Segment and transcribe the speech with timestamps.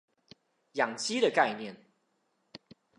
[0.73, 1.77] 養雞的概念